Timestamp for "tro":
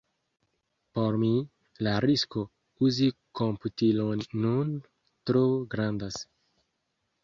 5.29-5.49